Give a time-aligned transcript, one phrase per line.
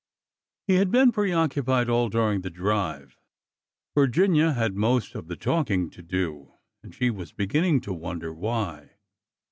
[0.65, 3.19] He had been preoccupied all during the drive.
[3.93, 7.93] Vir ginia had most of the talking to do, and she was begin ning to
[7.93, 8.93] wonder why.